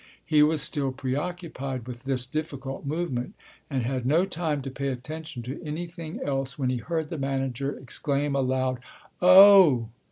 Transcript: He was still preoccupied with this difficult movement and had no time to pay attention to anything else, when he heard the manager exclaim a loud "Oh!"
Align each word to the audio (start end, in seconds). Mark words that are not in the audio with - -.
He 0.25 0.41
was 0.41 0.63
still 0.63 0.91
preoccupied 0.91 1.85
with 1.85 2.05
this 2.05 2.25
difficult 2.25 2.87
movement 2.87 3.35
and 3.69 3.83
had 3.83 4.03
no 4.03 4.25
time 4.25 4.63
to 4.63 4.71
pay 4.71 4.87
attention 4.87 5.43
to 5.43 5.61
anything 5.61 6.19
else, 6.25 6.57
when 6.57 6.71
he 6.71 6.77
heard 6.77 7.09
the 7.09 7.19
manager 7.19 7.77
exclaim 7.77 8.35
a 8.35 8.41
loud 8.41 8.79
"Oh!" 9.21 9.89